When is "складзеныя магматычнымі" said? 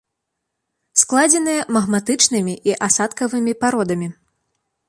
1.01-2.55